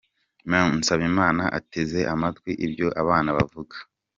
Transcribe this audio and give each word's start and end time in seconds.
Mme 0.45 0.59
Nsabimana 0.79 1.43
ateze 1.59 1.99
amatwi 2.13 2.51
ibyo 2.65 2.87
abana 3.01 3.29
bavuga. 3.37 3.75